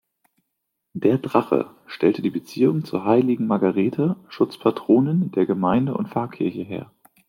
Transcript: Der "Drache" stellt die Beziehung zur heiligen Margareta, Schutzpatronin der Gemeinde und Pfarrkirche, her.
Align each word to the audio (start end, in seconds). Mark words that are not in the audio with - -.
Der 0.93 1.19
"Drache" 1.19 1.69
stellt 1.85 2.23
die 2.25 2.29
Beziehung 2.31 2.85
zur 2.85 3.05
heiligen 3.05 3.45
Margareta, 3.45 4.15
Schutzpatronin 4.29 5.29
der 5.29 5.45
Gemeinde 5.45 5.93
und 5.93 6.09
Pfarrkirche, 6.09 6.63
her. 6.63 6.91